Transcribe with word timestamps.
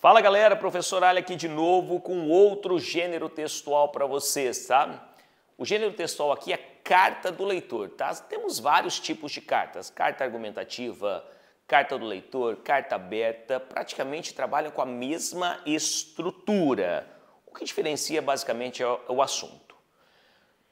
Fala 0.00 0.20
galera, 0.20 0.54
professor 0.54 1.02
Ali 1.02 1.18
aqui 1.18 1.34
de 1.34 1.48
novo 1.48 1.98
com 1.98 2.28
outro 2.28 2.78
gênero 2.78 3.28
textual 3.28 3.88
para 3.88 4.06
vocês, 4.06 4.64
tá? 4.64 5.08
O 5.56 5.64
gênero 5.64 5.92
textual 5.92 6.30
aqui 6.30 6.52
é 6.52 6.56
carta 6.56 7.32
do 7.32 7.44
leitor, 7.44 7.90
tá? 7.90 8.14
Temos 8.14 8.60
vários 8.60 9.00
tipos 9.00 9.32
de 9.32 9.40
cartas, 9.40 9.90
carta 9.90 10.22
argumentativa, 10.22 11.24
carta 11.66 11.98
do 11.98 12.06
leitor, 12.06 12.58
carta 12.58 12.94
aberta, 12.94 13.58
praticamente 13.58 14.32
trabalham 14.34 14.70
com 14.70 14.80
a 14.80 14.86
mesma 14.86 15.60
estrutura. 15.66 17.04
O 17.44 17.52
que 17.52 17.64
diferencia 17.64 18.22
basicamente 18.22 18.80
é 18.80 18.86
o 19.08 19.20
assunto. 19.20 19.74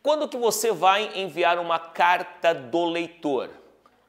Quando 0.05 0.29
que 0.29 0.37
você 0.37 0.71
vai 0.71 1.19
enviar 1.19 1.59
uma 1.59 1.81
carta 1.81 2.55
do 2.55 2.85
leitor? 2.85 3.51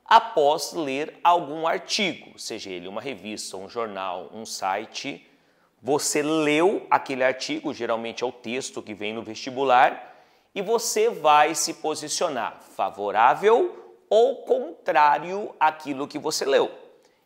Após 0.07 0.71
ler 0.71 1.19
algum 1.21 1.67
artigo, 1.67 2.39
seja 2.39 2.69
ele 2.69 2.87
uma 2.87 3.01
revista, 3.01 3.57
um 3.57 3.67
jornal, 3.67 4.29
um 4.33 4.45
site. 4.45 5.27
Você 5.81 6.21
leu 6.21 6.87
aquele 6.89 7.23
artigo, 7.23 7.73
geralmente 7.73 8.23
é 8.23 8.27
o 8.27 8.31
texto 8.31 8.81
que 8.81 8.93
vem 8.93 9.13
no 9.13 9.21
vestibular, 9.21 10.15
e 10.55 10.61
você 10.61 11.09
vai 11.09 11.53
se 11.53 11.75
posicionar 11.75 12.61
favorável 12.75 13.95
ou 14.09 14.37
contrário 14.43 15.53
àquilo 15.59 16.07
que 16.07 16.17
você 16.17 16.45
leu. 16.45 16.71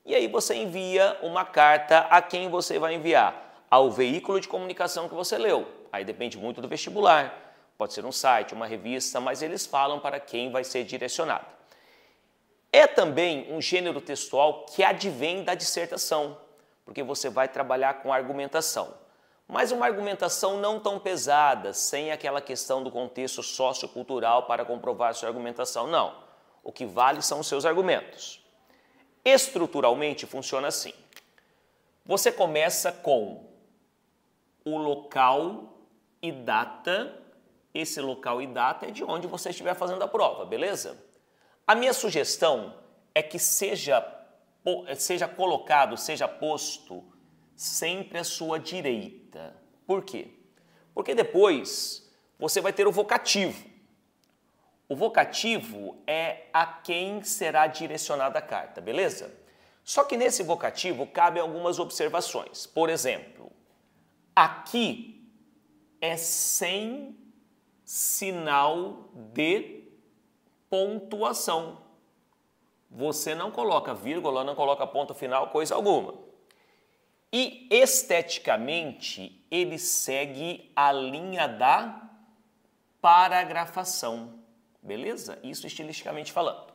E 0.03 0.15
aí 0.15 0.27
você 0.27 0.55
envia 0.55 1.17
uma 1.21 1.45
carta 1.45 1.99
a 2.09 2.21
quem 2.21 2.49
você 2.49 2.79
vai 2.79 2.95
enviar? 2.95 3.63
Ao 3.69 3.89
veículo 3.91 4.41
de 4.41 4.47
comunicação 4.47 5.07
que 5.07 5.13
você 5.13 5.37
leu. 5.37 5.67
Aí 5.91 6.03
depende 6.03 6.37
muito 6.37 6.59
do 6.59 6.67
vestibular. 6.67 7.53
Pode 7.77 7.93
ser 7.93 8.03
um 8.03 8.11
site, 8.11 8.53
uma 8.53 8.65
revista, 8.65 9.21
mas 9.21 9.41
eles 9.41 9.65
falam 9.65 9.99
para 9.99 10.19
quem 10.19 10.51
vai 10.51 10.63
ser 10.63 10.83
direcionado. 10.83 11.60
É 12.71 12.87
também 12.87 13.51
um 13.51 13.61
gênero 13.61 13.99
textual 13.99 14.65
que 14.65 14.83
advém 14.83 15.43
da 15.43 15.53
dissertação, 15.53 16.37
porque 16.85 17.03
você 17.03 17.29
vai 17.29 17.47
trabalhar 17.47 17.95
com 17.95 18.13
argumentação. 18.13 18.93
Mas 19.45 19.73
uma 19.73 19.85
argumentação 19.85 20.57
não 20.57 20.79
tão 20.79 20.97
pesada, 20.97 21.73
sem 21.73 22.09
aquela 22.09 22.39
questão 22.39 22.81
do 22.81 22.89
contexto 22.89 23.43
sociocultural 23.43 24.43
para 24.43 24.63
comprovar 24.63 25.13
sua 25.13 25.27
argumentação. 25.27 25.87
Não. 25.87 26.15
O 26.63 26.71
que 26.71 26.85
vale 26.85 27.21
são 27.21 27.41
os 27.41 27.47
seus 27.47 27.65
argumentos. 27.65 28.41
Estruturalmente 29.25 30.25
funciona 30.25 30.69
assim. 30.69 30.93
Você 32.05 32.31
começa 32.31 32.93
com 32.93 33.45
o 34.63 34.77
local 34.77 35.73
e 36.21 36.31
data. 36.31 37.19
Esse 37.73 37.99
local 37.99 38.41
e 38.41 38.47
data 38.47 38.85
é 38.85 38.91
de 38.91 39.03
onde 39.03 39.27
você 39.27 39.49
estiver 39.49 39.73
fazendo 39.75 40.03
a 40.03 40.07
prova, 40.07 40.45
beleza? 40.45 41.10
A 41.71 41.75
minha 41.75 41.93
sugestão 41.93 42.75
é 43.15 43.23
que 43.23 43.39
seja, 43.39 44.05
seja 44.97 45.25
colocado, 45.25 45.95
seja 45.95 46.27
posto 46.27 47.01
sempre 47.55 48.17
à 48.17 48.25
sua 48.25 48.59
direita. 48.59 49.55
Por 49.87 50.03
quê? 50.03 50.33
Porque 50.93 51.15
depois 51.15 52.11
você 52.37 52.59
vai 52.59 52.73
ter 52.73 52.87
o 52.87 52.91
vocativo. 52.91 53.65
O 54.89 54.97
vocativo 54.97 55.97
é 56.05 56.49
a 56.51 56.65
quem 56.65 57.23
será 57.23 57.67
direcionada 57.67 58.39
a 58.39 58.41
carta, 58.41 58.81
beleza? 58.81 59.33
Só 59.81 60.03
que 60.03 60.17
nesse 60.17 60.43
vocativo 60.43 61.07
cabem 61.07 61.41
algumas 61.41 61.79
observações. 61.79 62.65
Por 62.65 62.89
exemplo, 62.89 63.49
aqui 64.35 65.25
é 66.01 66.17
sem 66.17 67.17
sinal 67.85 69.09
de 69.33 69.89
pontuação. 70.71 71.81
Você 72.89 73.35
não 73.35 73.51
coloca 73.51 73.93
vírgula, 73.93 74.43
não 74.43 74.55
coloca 74.55 74.87
ponto 74.87 75.13
final, 75.13 75.49
coisa 75.49 75.75
alguma. 75.75 76.15
E 77.31 77.67
esteticamente, 77.69 79.45
ele 79.51 79.77
segue 79.77 80.71
a 80.73 80.91
linha 80.93 81.47
da 81.47 82.09
paragrafação. 83.01 84.39
Beleza? 84.81 85.37
Isso 85.43 85.67
estilisticamente 85.67 86.31
falando. 86.31 86.71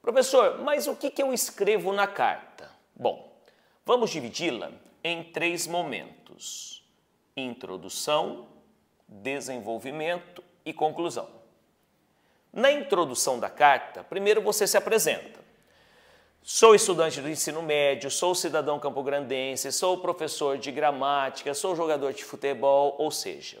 Professor, 0.00 0.60
mas 0.62 0.86
o 0.86 0.96
que, 0.96 1.10
que 1.10 1.22
eu 1.22 1.32
escrevo 1.32 1.92
na 1.92 2.06
carta? 2.06 2.70
Bom, 2.94 3.36
vamos 3.84 4.10
dividi-la 4.10 4.72
em 5.02 5.24
três 5.24 5.66
momentos: 5.66 6.84
introdução, 7.36 8.48
desenvolvimento 9.06 10.42
e 10.64 10.72
conclusão. 10.72 11.41
Na 12.52 12.70
introdução 12.70 13.38
da 13.38 13.48
carta, 13.48 14.04
primeiro 14.04 14.42
você 14.42 14.66
se 14.66 14.76
apresenta. 14.76 15.40
Sou 16.42 16.74
estudante 16.74 17.20
do 17.20 17.30
ensino 17.30 17.62
médio, 17.62 18.10
sou 18.10 18.34
cidadão 18.34 18.78
campograndense, 18.78 19.72
sou 19.72 19.98
professor 19.98 20.58
de 20.58 20.70
gramática, 20.70 21.54
sou 21.54 21.74
jogador 21.74 22.12
de 22.12 22.24
futebol, 22.24 22.96
ou 22.98 23.10
seja, 23.10 23.58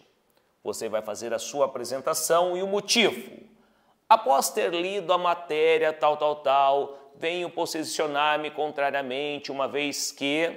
você 0.62 0.88
vai 0.88 1.00
fazer 1.00 1.32
a 1.32 1.38
sua 1.38 1.66
apresentação 1.66 2.56
e 2.56 2.62
o 2.62 2.66
motivo. 2.66 3.30
Após 4.08 4.50
ter 4.50 4.70
lido 4.74 5.12
a 5.12 5.16
matéria 5.16 5.92
tal, 5.92 6.16
tal, 6.16 6.36
tal, 6.36 6.98
venho 7.16 7.48
posicionar-me 7.48 8.50
contrariamente, 8.50 9.50
uma 9.50 9.68
vez 9.68 10.12
que 10.12 10.54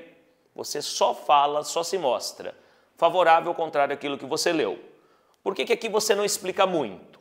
você 0.54 0.82
só 0.82 1.14
fala, 1.14 1.64
só 1.64 1.84
se 1.84 1.98
mostra 1.98 2.54
favorável 2.98 3.50
ou 3.50 3.56
contrário 3.56 3.94
àquilo 3.94 4.18
que 4.18 4.26
você 4.26 4.52
leu. 4.52 4.80
Por 5.44 5.54
que, 5.54 5.66
que 5.66 5.74
aqui 5.74 5.90
você 5.90 6.16
não 6.16 6.26
explica 6.26 6.66
muito? 6.66 7.15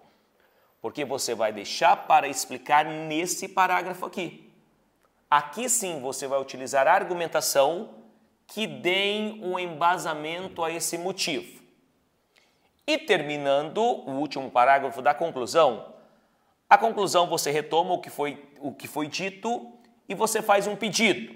Porque 0.84 1.02
você 1.02 1.34
vai 1.34 1.50
deixar 1.50 1.96
para 1.96 2.28
explicar 2.28 2.84
nesse 2.84 3.48
parágrafo 3.48 4.04
aqui. 4.04 4.52
Aqui 5.30 5.66
sim 5.66 5.98
você 5.98 6.26
vai 6.26 6.38
utilizar 6.38 6.86
argumentação 6.86 7.94
que 8.46 8.66
deem 8.66 9.42
um 9.42 9.58
embasamento 9.58 10.62
a 10.62 10.70
esse 10.70 10.98
motivo. 10.98 11.62
E 12.86 12.98
terminando 12.98 13.78
o 13.78 14.10
último 14.10 14.50
parágrafo 14.50 15.00
da 15.00 15.14
conclusão, 15.14 15.94
a 16.68 16.76
conclusão 16.76 17.26
você 17.28 17.50
retoma 17.50 17.94
o 17.94 18.00
que 18.02 18.10
foi, 18.10 18.46
o 18.60 18.70
que 18.70 18.86
foi 18.86 19.06
dito 19.06 19.72
e 20.06 20.14
você 20.14 20.42
faz 20.42 20.66
um 20.66 20.76
pedido. 20.76 21.34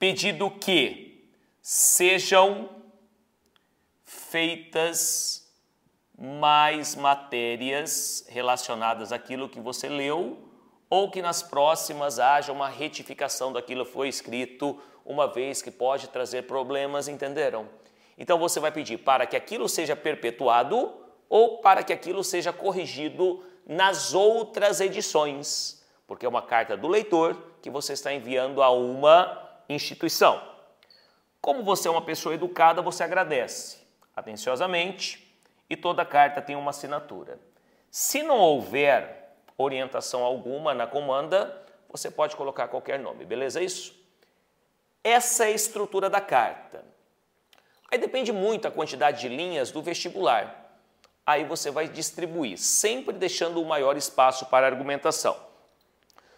Pedido 0.00 0.50
que 0.50 1.30
sejam 1.62 2.68
feitas 4.04 5.47
mais 6.18 6.96
matérias 6.96 8.26
relacionadas 8.28 9.12
àquilo 9.12 9.48
que 9.48 9.60
você 9.60 9.88
leu 9.88 10.36
ou 10.90 11.10
que 11.10 11.22
nas 11.22 11.42
próximas 11.42 12.18
haja 12.18 12.50
uma 12.52 12.68
retificação 12.68 13.52
daquilo 13.52 13.84
que 13.84 13.92
foi 13.92 14.08
escrito, 14.08 14.80
uma 15.04 15.28
vez 15.28 15.62
que 15.62 15.70
pode 15.70 16.08
trazer 16.08 16.42
problemas, 16.42 17.06
entenderam? 17.06 17.68
Então 18.16 18.38
você 18.38 18.58
vai 18.58 18.72
pedir 18.72 18.98
para 18.98 19.26
que 19.26 19.36
aquilo 19.36 19.68
seja 19.68 19.94
perpetuado 19.94 20.92
ou 21.28 21.58
para 21.58 21.84
que 21.84 21.92
aquilo 21.92 22.24
seja 22.24 22.52
corrigido 22.52 23.44
nas 23.66 24.14
outras 24.14 24.80
edições, 24.80 25.84
porque 26.06 26.26
é 26.26 26.28
uma 26.28 26.42
carta 26.42 26.76
do 26.76 26.88
leitor 26.88 27.36
que 27.62 27.70
você 27.70 27.92
está 27.92 28.12
enviando 28.12 28.62
a 28.62 28.70
uma 28.70 29.46
instituição. 29.68 30.42
Como 31.40 31.62
você 31.62 31.86
é 31.86 31.90
uma 31.90 32.02
pessoa 32.02 32.34
educada, 32.34 32.82
você 32.82 33.04
agradece 33.04 33.78
atenciosamente 34.16 35.27
e 35.68 35.76
toda 35.76 36.04
carta 36.04 36.40
tem 36.40 36.56
uma 36.56 36.70
assinatura. 36.70 37.38
Se 37.90 38.22
não 38.22 38.38
houver 38.38 39.34
orientação 39.56 40.22
alguma 40.22 40.74
na 40.74 40.86
comanda, 40.86 41.64
você 41.88 42.10
pode 42.10 42.36
colocar 42.36 42.68
qualquer 42.68 42.98
nome, 42.98 43.24
beleza? 43.24 43.60
Isso? 43.60 43.94
Essa 45.02 45.44
é 45.44 45.48
a 45.48 45.50
estrutura 45.52 46.10
da 46.10 46.20
carta. 46.20 46.84
Aí 47.90 47.98
depende 47.98 48.32
muito 48.32 48.68
a 48.68 48.70
quantidade 48.70 49.20
de 49.20 49.28
linhas 49.28 49.70
do 49.70 49.82
vestibular. 49.82 50.66
Aí 51.24 51.44
você 51.44 51.70
vai 51.70 51.88
distribuir, 51.88 52.58
sempre 52.58 53.14
deixando 53.14 53.60
o 53.60 53.64
maior 53.64 53.96
espaço 53.96 54.46
para 54.46 54.66
argumentação. 54.66 55.36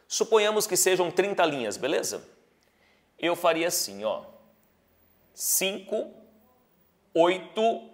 Suponhamos 0.07 0.67
que 0.67 0.77
sejam 0.77 1.11
30 1.11 1.45
linhas, 1.47 1.77
beleza? 1.77 2.29
Eu 3.19 3.37
faria 3.37 3.69
assim, 3.69 4.05
ó. 4.05 4.25
5, 5.35 6.13
8, 7.15 7.90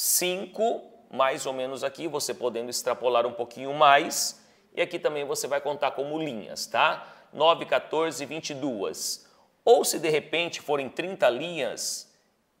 5, 0.00 1.08
mais 1.10 1.44
ou 1.44 1.52
menos 1.52 1.82
aqui, 1.82 2.06
você 2.06 2.32
podendo 2.32 2.70
extrapolar 2.70 3.26
um 3.26 3.32
pouquinho 3.32 3.74
mais. 3.74 4.40
E 4.72 4.80
aqui 4.80 4.96
também 4.96 5.24
você 5.24 5.48
vai 5.48 5.60
contar 5.60 5.90
como 5.90 6.16
linhas, 6.22 6.68
tá? 6.68 7.26
9, 7.32 7.66
14, 7.66 8.24
22. 8.24 9.28
Ou 9.64 9.84
se 9.84 9.98
de 9.98 10.08
repente 10.08 10.60
forem 10.60 10.88
30 10.88 11.28
linhas, 11.30 12.14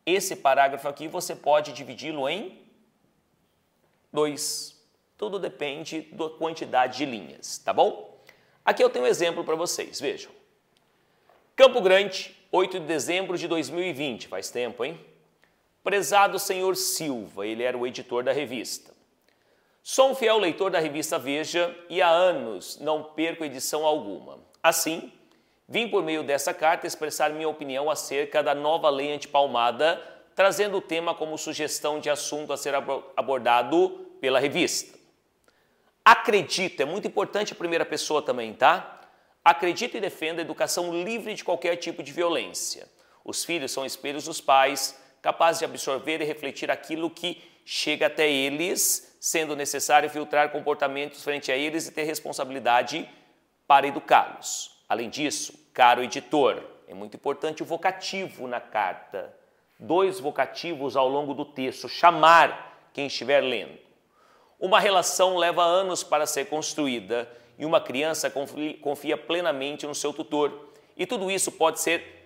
esse 0.04 0.34
parágrafo 0.34 0.88
aqui 0.88 1.06
você 1.06 1.36
pode 1.36 1.72
dividi-lo 1.72 2.28
em 2.28 2.60
2. 4.12 4.76
Tudo 5.16 5.38
depende 5.38 6.00
da 6.10 6.28
quantidade 6.30 6.98
de 6.98 7.06
linhas, 7.06 7.58
tá 7.58 7.72
bom? 7.72 8.20
Aqui 8.64 8.82
eu 8.82 8.90
tenho 8.90 9.04
um 9.04 9.08
exemplo 9.08 9.44
para 9.44 9.54
vocês, 9.54 10.00
vejam. 10.00 10.32
Campo 11.54 11.80
Grande, 11.80 12.36
8 12.50 12.80
de 12.80 12.86
dezembro 12.86 13.38
de 13.38 13.46
2020, 13.46 14.26
faz 14.26 14.50
tempo, 14.50 14.84
hein? 14.84 14.98
Prezado 15.88 16.38
senhor 16.38 16.76
Silva, 16.76 17.46
ele 17.46 17.62
era 17.62 17.74
o 17.74 17.86
editor 17.86 18.22
da 18.22 18.30
revista. 18.30 18.92
Sou 19.82 20.10
um 20.10 20.14
fiel 20.14 20.36
leitor 20.36 20.70
da 20.70 20.78
revista 20.78 21.18
Veja 21.18 21.74
e 21.88 22.02
há 22.02 22.10
anos 22.10 22.78
não 22.78 23.02
perco 23.02 23.42
edição 23.42 23.86
alguma. 23.86 24.38
Assim, 24.62 25.10
Vim 25.66 25.88
por 25.88 26.02
meio 26.02 26.22
dessa 26.22 26.52
carta 26.52 26.86
expressar 26.86 27.30
minha 27.30 27.48
opinião 27.48 27.88
acerca 27.88 28.42
da 28.42 28.54
nova 28.54 28.90
lei 28.90 29.14
antipalmada, 29.14 29.98
trazendo 30.36 30.76
o 30.76 30.82
tema 30.82 31.14
como 31.14 31.38
sugestão 31.38 31.98
de 31.98 32.10
assunto 32.10 32.52
a 32.52 32.58
ser 32.58 32.74
abordado 33.16 34.10
pela 34.20 34.38
revista. 34.38 34.98
Acredito, 36.04 36.82
é 36.82 36.84
muito 36.84 37.08
importante 37.08 37.54
a 37.54 37.56
primeira 37.56 37.86
pessoa 37.86 38.20
também, 38.20 38.52
tá? 38.52 39.00
Acredito 39.42 39.96
e 39.96 40.00
defendo 40.02 40.40
a 40.40 40.42
educação 40.42 41.02
livre 41.02 41.32
de 41.32 41.42
qualquer 41.42 41.76
tipo 41.76 42.02
de 42.02 42.12
violência. 42.12 42.86
Os 43.24 43.42
filhos 43.42 43.72
são 43.72 43.86
espelhos 43.86 44.26
dos 44.26 44.38
pais, 44.38 45.07
capazes 45.22 45.58
de 45.60 45.64
absorver 45.64 46.20
e 46.20 46.24
refletir 46.24 46.70
aquilo 46.70 47.10
que 47.10 47.42
chega 47.64 48.06
até 48.06 48.30
eles, 48.30 49.16
sendo 49.20 49.54
necessário 49.54 50.08
filtrar 50.08 50.50
comportamentos 50.50 51.22
frente 51.22 51.52
a 51.52 51.56
eles 51.56 51.86
e 51.86 51.92
ter 51.92 52.04
responsabilidade 52.04 53.08
para 53.66 53.86
educá-los. 53.86 54.82
Além 54.88 55.10
disso, 55.10 55.52
caro 55.74 56.02
editor, 56.02 56.62
é 56.86 56.94
muito 56.94 57.16
importante 57.16 57.62
o 57.62 57.66
vocativo 57.66 58.46
na 58.46 58.60
carta. 58.60 59.34
Dois 59.78 60.18
vocativos 60.18 60.96
ao 60.96 61.08
longo 61.08 61.34
do 61.34 61.44
texto, 61.44 61.88
chamar 61.88 62.88
quem 62.94 63.06
estiver 63.06 63.40
lendo. 63.40 63.78
Uma 64.58 64.80
relação 64.80 65.36
leva 65.36 65.62
anos 65.62 66.02
para 66.02 66.26
ser 66.26 66.46
construída 66.46 67.30
e 67.58 67.66
uma 67.66 67.80
criança 67.80 68.32
confia 68.80 69.16
plenamente 69.16 69.86
no 69.86 69.94
seu 69.94 70.12
tutor. 70.12 70.70
E 70.96 71.06
tudo 71.06 71.30
isso 71.30 71.52
pode 71.52 71.80
ser 71.80 72.17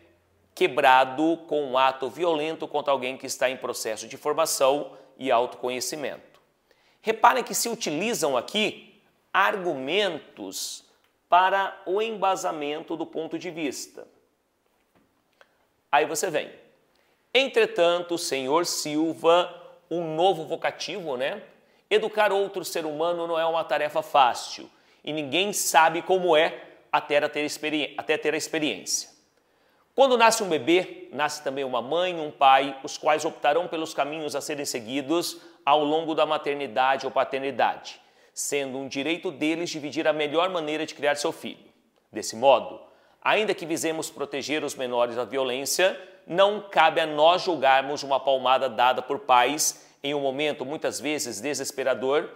quebrado 0.54 1.38
com 1.48 1.64
um 1.64 1.78
ato 1.78 2.08
violento 2.08 2.68
contra 2.68 2.92
alguém 2.92 3.16
que 3.16 3.26
está 3.26 3.48
em 3.48 3.56
processo 3.56 4.06
de 4.06 4.16
formação 4.16 4.92
e 5.18 5.30
autoconhecimento. 5.30 6.40
Reparem 7.00 7.42
que 7.42 7.54
se 7.54 7.68
utilizam 7.68 8.36
aqui 8.36 9.00
argumentos 9.32 10.84
para 11.28 11.80
o 11.86 12.02
embasamento 12.02 12.96
do 12.96 13.06
ponto 13.06 13.38
de 13.38 13.50
vista. 13.50 14.06
Aí 15.90 16.04
você 16.04 16.30
vem. 16.30 16.52
Entretanto, 17.34 18.18
senhor 18.18 18.66
Silva, 18.66 19.52
um 19.90 20.14
novo 20.14 20.44
vocativo, 20.44 21.16
né? 21.16 21.42
Educar 21.90 22.32
outro 22.32 22.64
ser 22.64 22.86
humano 22.86 23.26
não 23.26 23.38
é 23.38 23.44
uma 23.44 23.64
tarefa 23.64 24.02
fácil 24.02 24.70
e 25.04 25.12
ninguém 25.12 25.52
sabe 25.52 26.02
como 26.02 26.36
é 26.36 26.62
até 26.90 27.26
ter, 27.28 27.94
até 27.96 28.16
ter 28.16 28.34
a 28.34 28.36
experiência. 28.36 29.11
Quando 29.94 30.16
nasce 30.16 30.42
um 30.42 30.48
bebê, 30.48 31.08
nasce 31.12 31.44
também 31.44 31.64
uma 31.64 31.82
mãe 31.82 32.16
e 32.16 32.20
um 32.20 32.30
pai, 32.30 32.78
os 32.82 32.96
quais 32.96 33.26
optarão 33.26 33.68
pelos 33.68 33.92
caminhos 33.92 34.34
a 34.34 34.40
serem 34.40 34.64
seguidos 34.64 35.38
ao 35.66 35.84
longo 35.84 36.14
da 36.14 36.24
maternidade 36.24 37.04
ou 37.04 37.12
paternidade, 37.12 38.00
sendo 38.32 38.78
um 38.78 38.88
direito 38.88 39.30
deles 39.30 39.68
dividir 39.68 40.08
a 40.08 40.12
melhor 40.12 40.48
maneira 40.48 40.86
de 40.86 40.94
criar 40.94 41.16
seu 41.16 41.30
filho. 41.30 41.70
Desse 42.10 42.34
modo, 42.34 42.80
ainda 43.20 43.54
que 43.54 43.66
visemos 43.66 44.10
proteger 44.10 44.64
os 44.64 44.74
menores 44.74 45.16
da 45.16 45.24
violência, 45.24 46.00
não 46.26 46.62
cabe 46.70 47.00
a 47.00 47.06
nós 47.06 47.42
julgarmos 47.42 48.02
uma 48.02 48.18
palmada 48.18 48.70
dada 48.70 49.02
por 49.02 49.18
pais 49.20 49.86
em 50.02 50.14
um 50.14 50.20
momento 50.20 50.64
muitas 50.64 51.00
vezes 51.00 51.40
desesperador 51.40 52.30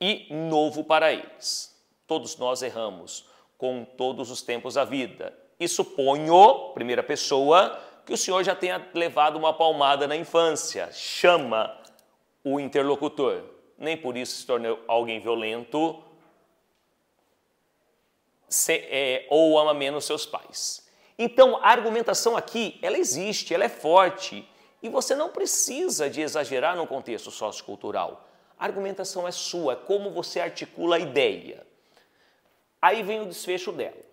e 0.00 0.32
novo 0.32 0.84
para 0.84 1.12
eles. 1.12 1.76
Todos 2.06 2.36
nós 2.36 2.62
erramos 2.62 3.28
com 3.58 3.84
todos 3.84 4.30
os 4.30 4.40
tempos 4.40 4.74
da 4.74 4.84
vida 4.84 5.36
e 5.62 5.68
suponho, 5.68 6.72
primeira 6.74 7.02
pessoa, 7.02 7.78
que 8.04 8.12
o 8.12 8.16
senhor 8.16 8.42
já 8.42 8.54
tenha 8.54 8.84
levado 8.92 9.36
uma 9.36 9.52
palmada 9.52 10.08
na 10.08 10.16
infância. 10.16 10.90
Chama 10.92 11.78
o 12.42 12.58
interlocutor. 12.58 13.42
Nem 13.78 13.96
por 13.96 14.16
isso 14.16 14.36
se 14.36 14.46
tornou 14.46 14.82
alguém 14.88 15.20
violento 15.20 16.02
se, 18.48 18.74
é, 18.74 19.26
ou 19.30 19.58
ama 19.58 19.72
menos 19.72 20.04
seus 20.04 20.26
pais. 20.26 20.86
Então, 21.18 21.56
a 21.56 21.68
argumentação 21.68 22.36
aqui, 22.36 22.78
ela 22.82 22.98
existe, 22.98 23.54
ela 23.54 23.64
é 23.64 23.68
forte. 23.68 24.48
E 24.82 24.88
você 24.88 25.14
não 25.14 25.30
precisa 25.30 26.10
de 26.10 26.20
exagerar 26.20 26.76
no 26.76 26.86
contexto 26.86 27.30
sociocultural. 27.30 28.28
A 28.58 28.64
argumentação 28.64 29.26
é 29.26 29.30
sua, 29.30 29.74
é 29.74 29.76
como 29.76 30.10
você 30.10 30.40
articula 30.40 30.96
a 30.96 30.98
ideia. 30.98 31.64
Aí 32.80 33.02
vem 33.02 33.20
o 33.20 33.26
desfecho 33.26 33.70
dela. 33.70 34.11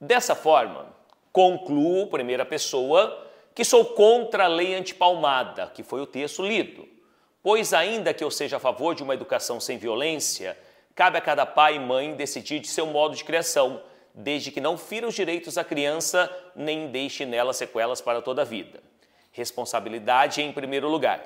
Dessa 0.00 0.34
forma, 0.34 0.86
concluo, 1.30 2.06
primeira 2.06 2.46
pessoa, 2.46 3.26
que 3.54 3.64
sou 3.64 3.84
contra 3.84 4.44
a 4.44 4.48
lei 4.48 4.74
antipalmada, 4.74 5.66
que 5.66 5.82
foi 5.82 6.00
o 6.00 6.06
texto 6.06 6.42
lido. 6.42 6.88
Pois, 7.42 7.74
ainda 7.74 8.14
que 8.14 8.24
eu 8.24 8.30
seja 8.30 8.56
a 8.56 8.60
favor 8.60 8.94
de 8.94 9.02
uma 9.02 9.12
educação 9.12 9.60
sem 9.60 9.76
violência, 9.76 10.56
cabe 10.94 11.18
a 11.18 11.20
cada 11.20 11.44
pai 11.44 11.76
e 11.76 11.78
mãe 11.78 12.14
decidir 12.14 12.60
de 12.60 12.68
seu 12.68 12.86
modo 12.86 13.14
de 13.14 13.24
criação, 13.24 13.82
desde 14.14 14.50
que 14.50 14.60
não 14.60 14.78
fira 14.78 15.06
os 15.06 15.14
direitos 15.14 15.54
da 15.54 15.64
criança 15.64 16.34
nem 16.56 16.88
deixe 16.88 17.26
nela 17.26 17.52
sequelas 17.52 18.00
para 18.00 18.22
toda 18.22 18.42
a 18.42 18.44
vida. 18.44 18.82
Responsabilidade 19.32 20.42
em 20.42 20.52
primeiro 20.52 20.88
lugar. 20.88 21.22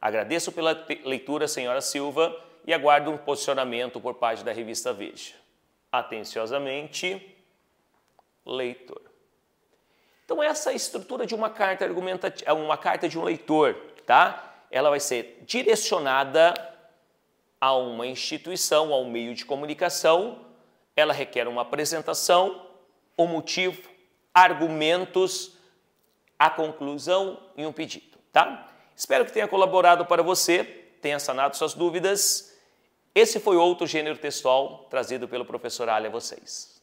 Agradeço 0.00 0.50
pela 0.50 0.86
leitura, 1.04 1.46
senhora 1.46 1.80
Silva, 1.80 2.36
e 2.66 2.74
aguardo 2.74 3.10
um 3.10 3.16
posicionamento 3.16 4.00
por 4.00 4.14
parte 4.14 4.44
da 4.44 4.52
revista 4.52 4.92
Veja. 4.92 5.34
Atenciosamente, 5.90 7.36
leitor. 8.50 9.00
Então 10.24 10.42
essa 10.42 10.72
é 10.72 10.76
estrutura 10.76 11.26
de 11.26 11.34
uma 11.34 11.50
carta 11.50 11.84
argumentativa, 11.84 12.50
é 12.50 12.52
uma 12.52 12.76
carta 12.76 13.08
de 13.08 13.18
um 13.18 13.22
leitor, 13.22 13.74
tá? 14.04 14.64
Ela 14.70 14.90
vai 14.90 15.00
ser 15.00 15.42
direcionada 15.46 16.54
a 17.60 17.74
uma 17.74 18.06
instituição, 18.06 18.92
a 18.92 18.98
um 18.98 19.10
meio 19.10 19.34
de 19.34 19.44
comunicação. 19.44 20.46
Ela 20.96 21.12
requer 21.12 21.48
uma 21.48 21.62
apresentação, 21.62 22.66
o 23.16 23.24
um 23.24 23.26
motivo, 23.26 23.88
argumentos, 24.32 25.56
a 26.38 26.48
conclusão 26.48 27.38
e 27.56 27.66
um 27.66 27.72
pedido, 27.72 28.18
tá? 28.32 28.68
Espero 28.94 29.24
que 29.24 29.32
tenha 29.32 29.48
colaborado 29.48 30.06
para 30.06 30.22
você, 30.22 30.64
tenha 31.02 31.18
sanado 31.18 31.56
suas 31.56 31.74
dúvidas. 31.74 32.56
Esse 33.14 33.40
foi 33.40 33.56
outro 33.56 33.86
gênero 33.86 34.18
textual 34.18 34.86
trazido 34.88 35.26
pelo 35.26 35.44
professor 35.44 35.88
Ali 35.88 36.06
a 36.06 36.10
vocês. 36.10 36.79